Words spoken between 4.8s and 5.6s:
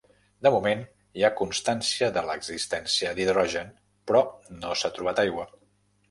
s'ha trobat aigua.